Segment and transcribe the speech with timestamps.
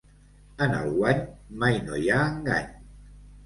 [0.67, 1.21] En el guany
[1.67, 2.77] mai no hi ha engany.